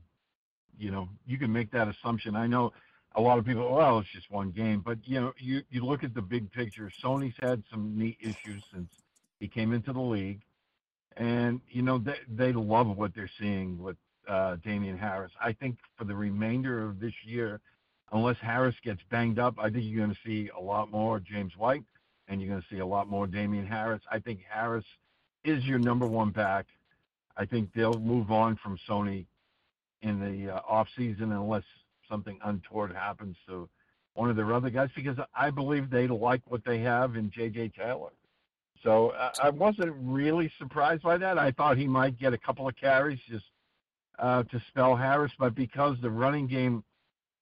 [0.79, 2.37] you know, you can make that assumption.
[2.37, 2.73] I know
[3.15, 6.05] a lot of people, well, it's just one game, but you know, you you look
[6.05, 6.91] at the big picture.
[7.03, 8.91] Sony's had some neat issues since
[9.39, 10.41] he came into the league,
[11.17, 13.97] and you know they they love what they're seeing with
[14.29, 15.33] uh, Damien Harris.
[15.41, 17.61] I think for the remainder of this year,
[18.13, 21.57] unless Harris gets banged up, I think you're going to see a lot more James
[21.57, 21.85] White,
[22.29, 24.03] and you're going to see a lot more Damien Harris.
[24.11, 24.85] I think Harris
[25.45, 26.67] is your number one back.
[27.37, 29.27] I think they'll move on from Sony
[30.05, 31.65] in the uh, off season unless
[32.09, 33.69] something untoward happens to
[34.15, 37.73] one of their other guys because I believe they like what they have in J.J.
[37.77, 38.11] Taylor.
[38.83, 41.39] So uh, I wasn't really surprised by that.
[41.39, 43.47] I thought he might get a couple of carries just
[44.19, 46.85] uh, to spell Harris, but because the running game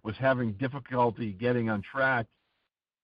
[0.05, 2.27] was having difficulty getting on track,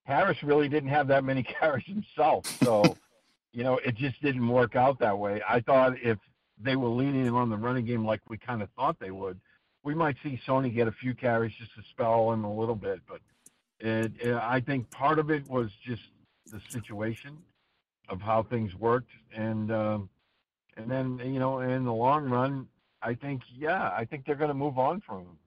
[0.04, 2.46] Harris really didn't have that many carries himself.
[2.62, 2.96] So,
[3.52, 5.42] you know, it just didn't work out that way.
[5.46, 6.18] I thought if
[6.60, 9.38] they were leaning on the running game like we kind of thought they would,
[9.88, 13.00] we might see Sony get a few carries just to spell him a little bit.
[13.08, 13.20] But
[13.80, 16.02] it, it, I think part of it was just
[16.44, 17.38] the situation
[18.10, 20.10] of how things worked, and um,
[20.76, 22.68] and then you know, in the long run,
[23.00, 25.38] I think yeah, I think they're going to move on from him.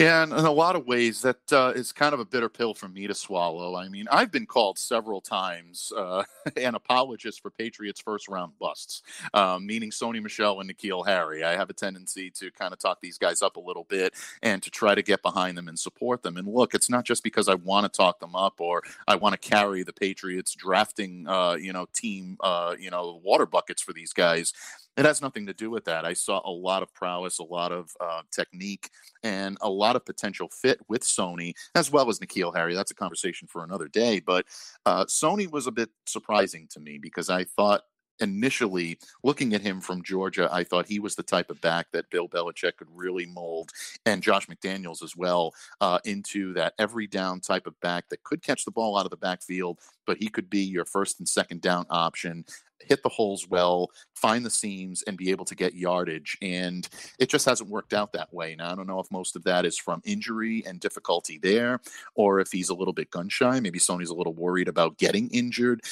[0.00, 2.74] Yeah, in, in a lot of ways, that uh, is kind of a bitter pill
[2.74, 3.76] for me to swallow.
[3.76, 6.24] I mean, I've been called several times uh,
[6.56, 9.02] an apologist for Patriots first round busts,
[9.34, 11.44] um, meaning Sony Michel and N'Keal Harry.
[11.44, 14.60] I have a tendency to kind of talk these guys up a little bit and
[14.64, 16.38] to try to get behind them and support them.
[16.38, 19.40] And look, it's not just because I want to talk them up or I want
[19.40, 23.92] to carry the Patriots drafting, uh, you know, team, uh, you know, water buckets for
[23.92, 24.52] these guys.
[24.96, 26.04] It has nothing to do with that.
[26.04, 28.90] I saw a lot of prowess, a lot of uh, technique,
[29.22, 32.74] and a lot of potential fit with Sony, as well as N'Keal Harry.
[32.74, 34.20] That's a conversation for another day.
[34.20, 34.46] But
[34.86, 37.82] uh, Sony was a bit surprising to me because I thought
[38.20, 42.10] initially looking at him from Georgia, I thought he was the type of back that
[42.10, 43.70] Bill Belichick could really mold,
[44.06, 48.42] and Josh McDaniels as well, uh, into that every down type of back that could
[48.42, 51.60] catch the ball out of the backfield, but he could be your first and second
[51.60, 52.44] down option
[52.84, 56.36] hit the holes well, find the seams, and be able to get yardage.
[56.42, 56.88] And
[57.18, 58.54] it just hasn't worked out that way.
[58.56, 61.80] Now, I don't know if most of that is from injury and difficulty there,
[62.14, 63.60] or if he's a little bit gun shy.
[63.60, 65.82] Maybe Sony's a little worried about getting injured.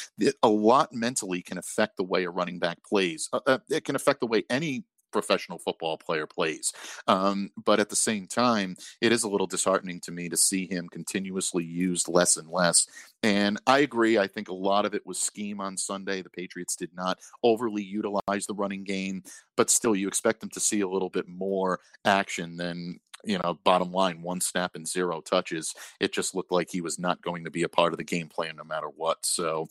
[0.43, 3.29] A lot mentally can affect the way a running back plays.
[3.33, 6.73] Uh, uh it can affect the way any professional football player plays.
[7.07, 10.67] Um, but at the same time, it is a little disheartening to me to see
[10.67, 12.87] him continuously used less and less.
[13.23, 14.19] And I agree.
[14.19, 16.23] I think a lot of it was scheme on Sunday.
[16.23, 19.23] The Patriots did not overly utilize the running game,
[19.57, 23.59] but still, you expect them to see a little bit more action than you know,
[23.65, 25.75] bottom line, one snap and zero touches.
[26.01, 28.29] It just looked like he was not going to be a part of the game
[28.29, 29.25] plan no matter what.
[29.25, 29.69] So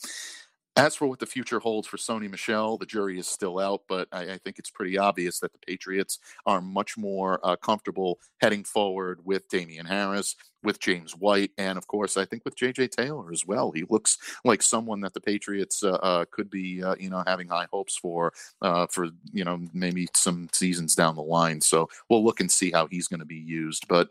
[0.81, 4.07] as for what the future holds for Sony Michel, the jury is still out, but
[4.11, 8.63] I, I think it's pretty obvious that the Patriots are much more uh, comfortable heading
[8.63, 12.87] forward with Damien Harris, with James White, and of course, I think with J.J.
[12.87, 13.71] Taylor as well.
[13.71, 17.47] He looks like someone that the Patriots uh, uh, could be, uh, you know, having
[17.47, 21.61] high hopes for, uh, for you know, maybe some seasons down the line.
[21.61, 24.09] So we'll look and see how he's going to be used, but.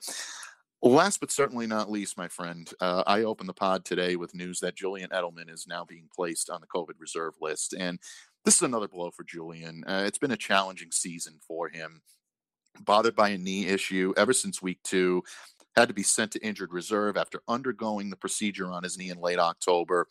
[0.83, 4.61] Last but certainly not least, my friend, uh, I opened the pod today with news
[4.61, 7.75] that Julian Edelman is now being placed on the COVID reserve list.
[7.79, 7.99] And
[8.47, 9.85] this is another blow for Julian.
[9.87, 12.01] Uh, it's been a challenging season for him.
[12.81, 15.23] Bothered by a knee issue ever since week two,
[15.77, 19.21] had to be sent to injured reserve after undergoing the procedure on his knee in
[19.21, 20.09] late October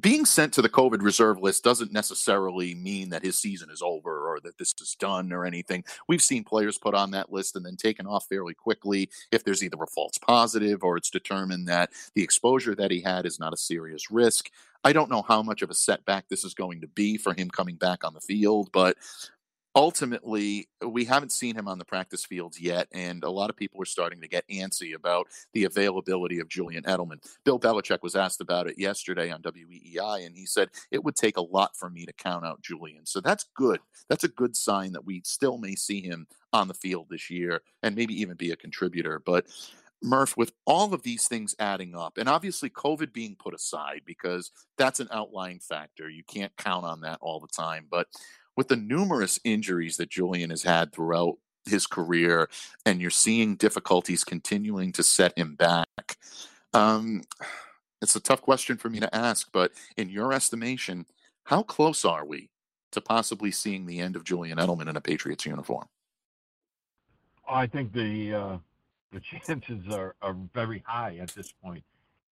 [0.00, 4.28] being sent to the COVID reserve list doesn't necessarily mean that his season is over
[4.28, 5.84] or that this is done or anything.
[6.08, 9.62] We've seen players put on that list and then taken off fairly quickly if there's
[9.62, 13.52] either a false positive or it's determined that the exposure that he had is not
[13.52, 14.50] a serious risk.
[14.84, 17.50] I don't know how much of a setback this is going to be for him
[17.50, 18.96] coming back on the field, but
[19.76, 23.80] ultimately, we haven't seen him on the practice fields yet, and a lot of people
[23.80, 27.22] are starting to get antsy about the availability of Julian Edelman.
[27.44, 31.36] Bill Belichick was asked about it yesterday on WEEI, and he said it would take
[31.36, 33.04] a lot for me to count out Julian.
[33.04, 33.80] So that's good.
[34.08, 37.60] That's a good sign that we still may see him on the field this year
[37.82, 39.20] and maybe even be a contributor.
[39.24, 39.46] But
[40.02, 44.52] Murph, with all of these things adding up, and obviously COVID being put aside because
[44.78, 47.86] that's an outlying factor, you can't count on that all the time.
[47.90, 48.06] But
[48.56, 52.48] with the numerous injuries that Julian has had throughout his career,
[52.84, 56.16] and you're seeing difficulties continuing to set him back.
[56.72, 57.22] Um,
[58.02, 61.06] It's a tough question for me to ask, but in your estimation,
[61.44, 62.50] how close are we
[62.92, 65.88] to possibly seeing the end of Julian Edelman in a Patriots uniform?
[67.48, 68.58] I think the uh,
[69.12, 71.84] the chances are, are very high at this point.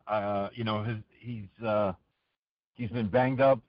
[0.06, 1.94] Uh, you know, his, he's uh,
[2.74, 3.60] he's been banged up.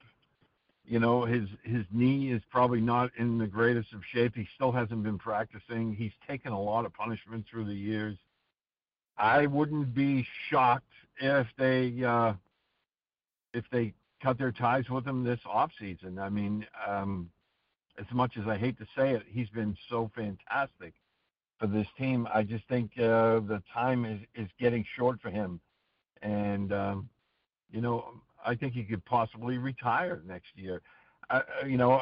[0.86, 4.34] You know, his his knee is probably not in the greatest of shape.
[4.36, 5.94] He still hasn't been practicing.
[5.94, 8.16] He's taken a lot of punishment through the years.
[9.18, 12.34] I wouldn't be shocked if they uh,
[13.52, 16.18] if they cut their ties with him this off season.
[16.20, 17.30] I mean, um,
[17.98, 20.94] as much as I hate to say it, he's been so fantastic
[21.58, 22.28] for this team.
[22.32, 25.60] I just think uh, the time is is getting short for him,
[26.22, 27.08] and um,
[27.72, 28.04] you know,
[28.46, 30.80] I think he could possibly retire next year.
[31.28, 32.00] Uh, you know,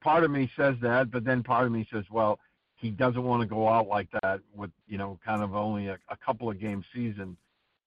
[0.00, 2.38] part of me says that, but then part of me says, well,
[2.74, 5.98] he doesn't want to go out like that with you know kind of only a,
[6.10, 7.36] a couple of game season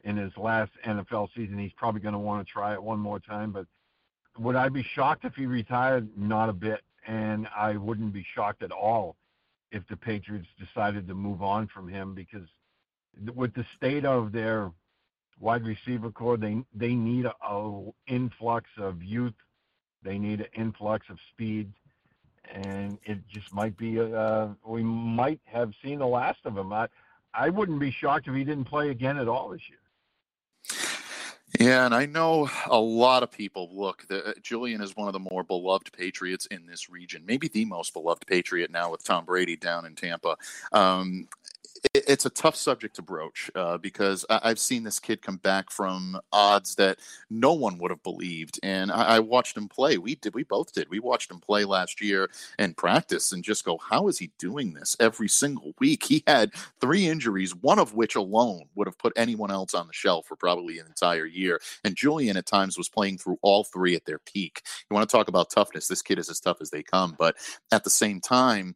[0.03, 1.59] in his last NFL season.
[1.59, 3.51] He's probably going to want to try it one more time.
[3.51, 3.65] But
[4.37, 6.09] would I be shocked if he retired?
[6.17, 9.15] Not a bit, and I wouldn't be shocked at all
[9.71, 12.47] if the Patriots decided to move on from him because
[13.35, 14.71] with the state of their
[15.39, 19.33] wide receiver corps, they they need a, a influx of youth.
[20.03, 21.73] They need an influx of speed
[22.53, 26.73] and it just might be uh, we might have seen the last of him.
[26.73, 26.87] I
[27.33, 29.77] I wouldn't be shocked if he didn't play again at all this year.
[31.59, 34.07] Yeah, and I know a lot of people look.
[34.07, 37.65] The, uh, Julian is one of the more beloved Patriots in this region, maybe the
[37.65, 40.37] most beloved Patriot now with Tom Brady down in Tampa.
[40.71, 41.27] Um,
[41.93, 45.71] it's a tough subject to broach uh, because I- have seen this kid come back
[45.71, 49.97] from odds that no one would have believed, and I-, I watched him play.
[49.97, 50.89] We did, we both did.
[50.89, 54.73] We watched him play last year and practice, and just go, how is he doing
[54.73, 56.03] this every single week?
[56.03, 59.93] He had three injuries, one of which alone would have put anyone else on the
[59.93, 61.59] shelf for probably an entire year.
[61.83, 64.61] And Julian at times was playing through all three at their peak.
[64.89, 65.87] You want to talk about toughness?
[65.87, 67.35] This kid is as tough as they come, but
[67.71, 68.75] at the same time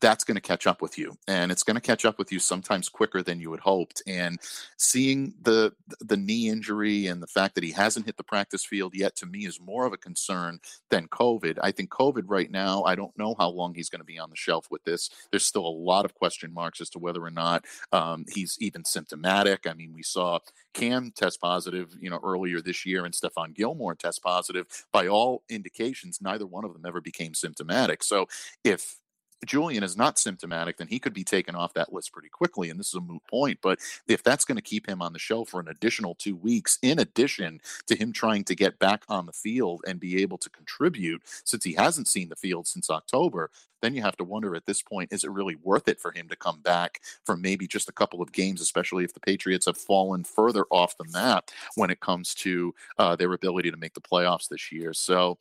[0.00, 2.38] that's going to catch up with you and it's going to catch up with you
[2.38, 4.38] sometimes quicker than you had hoped and
[4.76, 8.94] seeing the the knee injury and the fact that he hasn't hit the practice field
[8.94, 11.58] yet to me is more of a concern than covid.
[11.62, 14.30] I think covid right now i don't know how long he's going to be on
[14.30, 15.10] the shelf with this.
[15.30, 18.84] There's still a lot of question marks as to whether or not um, he's even
[18.84, 19.66] symptomatic.
[19.66, 20.38] I mean we saw
[20.74, 24.66] cam test positive you know earlier this year and stephon gilmore test positive.
[24.92, 28.02] By all indications neither one of them ever became symptomatic.
[28.02, 28.26] So
[28.64, 28.98] if
[29.46, 32.70] Julian is not symptomatic, then he could be taken off that list pretty quickly.
[32.70, 33.58] And this is a moot point.
[33.62, 36.78] But if that's going to keep him on the shelf for an additional two weeks,
[36.82, 40.50] in addition to him trying to get back on the field and be able to
[40.50, 44.66] contribute, since he hasn't seen the field since October, then you have to wonder at
[44.66, 47.88] this point, is it really worth it for him to come back for maybe just
[47.88, 51.90] a couple of games, especially if the Patriots have fallen further off the map when
[51.90, 54.92] it comes to uh, their ability to make the playoffs this year?
[54.92, 55.38] So,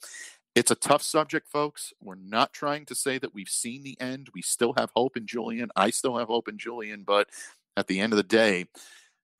[0.57, 1.93] it's a tough subject, folks.
[2.01, 4.29] We're not trying to say that we've seen the end.
[4.33, 5.69] We still have hope in Julian.
[5.75, 7.29] I still have hope in Julian, but
[7.77, 8.65] at the end of the day,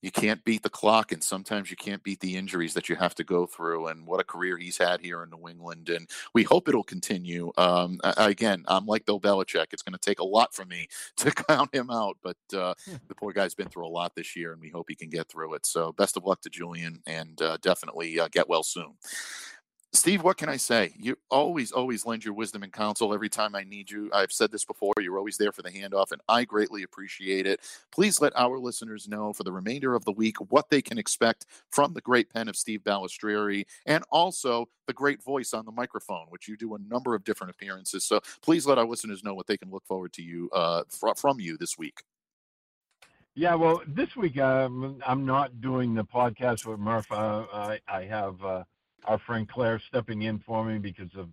[0.04, 3.16] you can't beat the clock, and sometimes you can't beat the injuries that you have
[3.16, 3.88] to go through.
[3.88, 7.52] And what a career he's had here in New England, and we hope it'll continue.
[7.58, 11.32] Um, again, I'm like Bill Belichick; it's going to take a lot for me to
[11.32, 12.98] count him out, but uh, hmm.
[13.08, 15.30] the poor guy's been through a lot this year, and we hope he can get
[15.30, 15.66] through it.
[15.66, 18.94] So, best of luck to Julian, and uh, definitely uh, get well soon.
[19.94, 20.94] Steve, what can I say?
[20.98, 24.10] You always, always lend your wisdom and counsel every time I need you.
[24.14, 24.94] I've said this before.
[25.00, 27.62] You're always there for the handoff, and I greatly appreciate it.
[27.92, 31.46] Please let our listeners know for the remainder of the week what they can expect
[31.72, 36.28] from the great pen of Steve Balestrieri and also the great voice on the microphone,
[36.30, 38.04] which you do a number of different appearances.
[38.04, 41.16] So please let our listeners know what they can look forward to you uh, fr-
[41.16, 42.04] from you this week.
[43.36, 47.12] Yeah, well, this week um, I'm not doing the podcast with Murph.
[47.12, 48.44] Uh, I, I have.
[48.44, 48.64] Uh,
[49.08, 51.30] our friend Claire stepping in for me because of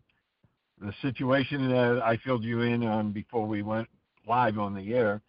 [0.81, 3.89] the situation that I filled you in on before we went
[4.27, 5.21] live on the air.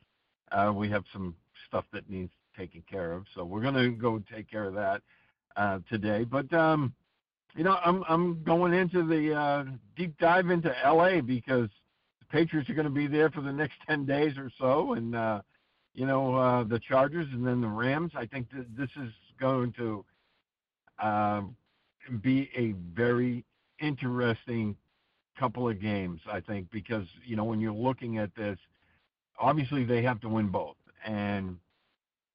[0.52, 1.36] Uh, we have some
[1.68, 5.02] stuff that needs taken care of, so we're going to go take care of that
[5.58, 6.24] uh, today.
[6.24, 6.94] But um,
[7.56, 11.70] you know, I'm I'm going into the uh, deep dive into LA because
[12.20, 15.16] the Patriots are going to be there for the next ten days or so, and
[15.16, 15.42] uh,
[15.94, 18.12] you know uh, the Chargers and then the Rams.
[18.16, 20.06] I think that this is going to
[21.00, 21.42] uh,
[22.22, 23.46] be a very
[23.80, 24.76] interesting
[25.40, 28.58] couple of games, I think, because you know when you're looking at this,
[29.40, 31.58] obviously they have to win both, and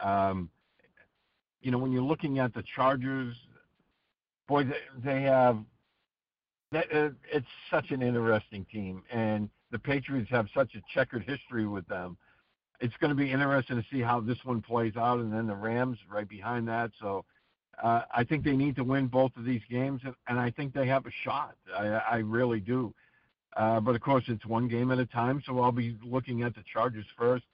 [0.00, 0.50] um,
[1.62, 3.34] you know when you're looking at the Chargers,
[4.48, 5.58] boy, they, they have
[6.72, 11.66] that, uh, it's such an interesting team, and the Patriots have such a checkered history
[11.66, 12.16] with them.
[12.80, 15.54] It's going to be interesting to see how this one plays out, and then the
[15.54, 16.90] Rams right behind that.
[17.00, 17.24] So
[17.82, 20.86] uh, I think they need to win both of these games, and I think they
[20.86, 21.56] have a shot.
[21.76, 22.94] I, I really do.
[23.56, 26.54] Uh, but of course, it's one game at a time, so I'll be looking at
[26.54, 27.44] the Chargers first,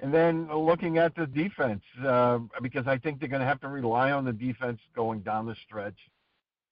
[0.00, 3.68] and then looking at the defense uh, because I think they're going to have to
[3.68, 5.96] rely on the defense going down the stretch.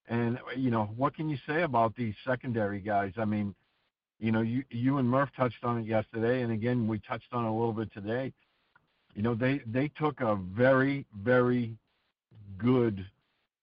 [0.08, 3.12] And you know, what can you say about these secondary guys?
[3.16, 3.54] I mean,
[4.20, 7.46] you know, you you and Murph touched on it yesterday, and again we touched on
[7.46, 8.32] it a little bit today.
[9.14, 11.78] You know, they they took a very very
[12.58, 13.06] good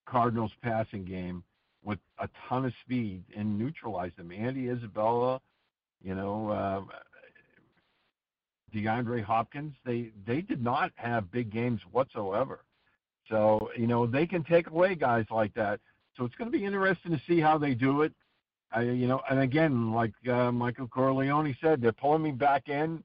[0.05, 1.43] Cardinals passing game
[1.83, 4.31] with a ton of speed and neutralized them.
[4.31, 5.41] Andy Isabella,
[6.03, 6.81] you know, uh,
[8.73, 12.63] DeAndre Hopkins, they they did not have big games whatsoever.
[13.29, 15.79] So you know they can take away guys like that.
[16.17, 18.13] So it's going to be interesting to see how they do it.
[18.73, 23.03] I, you know, and again, like uh, Michael Corleone said, they're pulling me back in,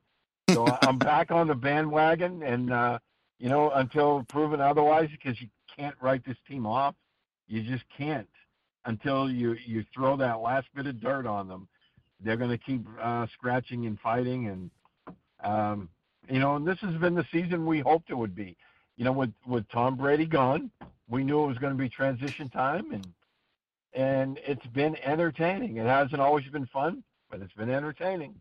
[0.50, 2.98] so I'm back on the bandwagon, and uh,
[3.38, 5.48] you know, until proven otherwise, because you
[5.78, 6.94] can't write this team off.
[7.48, 8.28] You just can't
[8.84, 11.68] until you you throw that last bit of dirt on them.
[12.20, 14.70] They're going to keep uh, scratching and fighting, and
[15.44, 15.88] um,
[16.30, 18.56] you know, and this has been the season we hoped it would be.
[18.96, 20.70] You know, with with Tom Brady gone,
[21.08, 23.06] we knew it was going to be transition time, and
[23.92, 25.76] and it's been entertaining.
[25.76, 28.34] It hasn't always been fun, but it's been entertaining.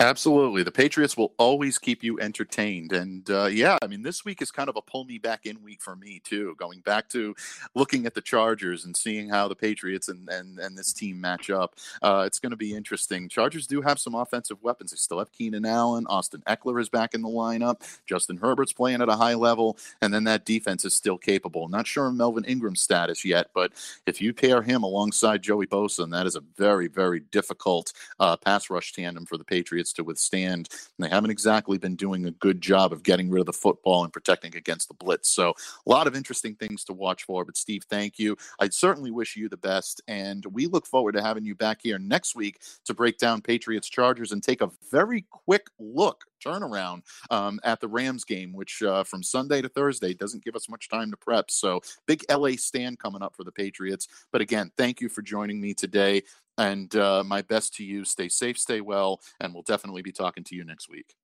[0.00, 0.62] Absolutely.
[0.62, 2.92] The Patriots will always keep you entertained.
[2.92, 5.62] And uh, yeah, I mean, this week is kind of a pull me back in
[5.62, 6.54] week for me, too.
[6.58, 7.34] Going back to
[7.74, 11.50] looking at the Chargers and seeing how the Patriots and, and, and this team match
[11.50, 11.74] up.
[12.00, 13.28] Uh, it's going to be interesting.
[13.28, 14.90] Chargers do have some offensive weapons.
[14.90, 16.06] They still have Keenan Allen.
[16.08, 17.82] Austin Ekeler is back in the lineup.
[18.06, 19.76] Justin Herbert's playing at a high level.
[20.00, 21.68] And then that defense is still capable.
[21.68, 23.72] Not sure of Melvin Ingram's status yet, but
[24.06, 28.36] if you pair him alongside Joey Bosa, and that is a very, very difficult uh,
[28.36, 30.68] pass rush tandem for the Patriots to withstand.
[30.98, 34.04] And they haven't exactly been doing a good job of getting rid of the football
[34.04, 35.30] and protecting against the blitz.
[35.30, 37.44] So a lot of interesting things to watch for.
[37.44, 38.36] But Steve, thank you.
[38.58, 40.00] I'd certainly wish you the best.
[40.08, 43.88] And we look forward to having you back here next week to break down Patriots
[43.88, 49.04] Chargers and take a very quick look turnaround um, at the Rams game, which uh,
[49.04, 51.50] from Sunday to Thursday doesn't give us much time to prep.
[51.50, 54.08] So big LA stand coming up for the Patriots.
[54.32, 56.22] But again, thank you for joining me today.
[56.58, 58.04] And uh, my best to you.
[58.04, 61.14] Stay safe, stay well, and we'll definitely be talking to you next week.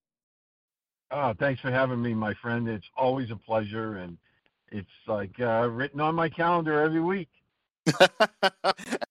[1.11, 2.69] Oh, thanks for having me, my friend.
[2.69, 4.17] It's always a pleasure, and
[4.73, 7.29] it's like uh, written on my calendar every week.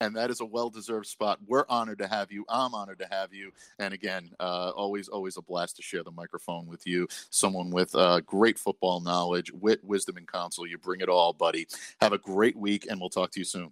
[0.01, 1.39] and that is a well-deserved spot.
[1.45, 2.43] We're honored to have you.
[2.49, 3.51] I'm honored to have you.
[3.78, 7.07] And again, uh, always, always a blast to share the microphone with you.
[7.30, 10.65] Someone with uh, great football knowledge, wit, wisdom, and counsel.
[10.65, 11.67] You bring it all, buddy.
[12.01, 13.71] Have a great week, and we'll talk to you soon.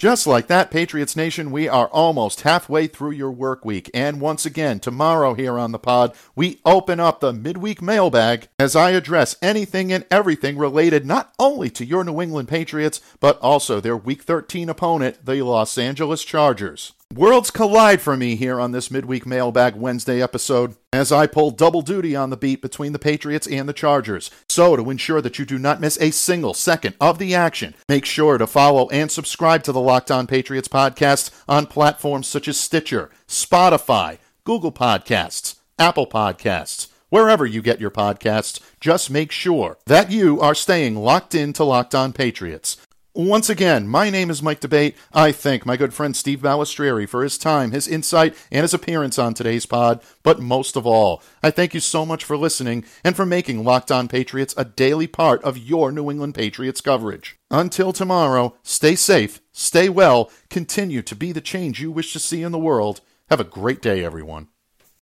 [0.00, 3.90] Just like that, Patriots Nation, we are almost halfway through your work week.
[3.92, 8.74] And once again, tomorrow here on the pod, we open up the midweek mailbag as
[8.74, 13.78] I address anything and everything related not only to your New England Patriots, but also
[13.78, 16.94] their Week 13 opponent, the Los Angeles Chargers.
[17.12, 21.82] Worlds collide for me here on this midweek mailbag Wednesday episode as I pull double
[21.82, 24.30] duty on the beat between the Patriots and the Chargers.
[24.48, 28.04] So, to ensure that you do not miss a single second of the action, make
[28.04, 32.60] sure to follow and subscribe to the Locked On Patriots podcast on platforms such as
[32.60, 36.86] Stitcher, Spotify, Google Podcasts, Apple Podcasts.
[37.08, 41.64] Wherever you get your podcasts, just make sure that you are staying locked in to
[41.64, 42.76] Locked On Patriots.
[43.12, 44.94] Once again, my name is Mike D'Abate.
[45.12, 49.18] I thank my good friend Steve Balestrieri for his time, his insight, and his appearance
[49.18, 50.00] on today's pod.
[50.22, 53.90] But most of all, I thank you so much for listening and for making Locked
[53.90, 57.36] On Patriots a daily part of your New England Patriots coverage.
[57.50, 62.42] Until tomorrow, stay safe, stay well, continue to be the change you wish to see
[62.44, 63.00] in the world.
[63.28, 64.49] Have a great day, everyone.